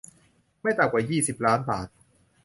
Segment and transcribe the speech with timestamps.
[0.61, 1.87] ไม่ต่ำกว่ายี่สิบล้านบาท